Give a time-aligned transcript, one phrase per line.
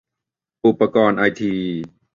[0.65, 1.51] อุปกรณ์ไอที